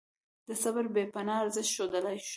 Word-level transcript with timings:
د 0.47 0.49
صبر 0.61 0.85
بې 0.93 1.03
پناه 1.13 1.41
ارزښت 1.43 1.71
ښودل 1.75 2.05
شوی 2.07 2.17
دی. 2.21 2.29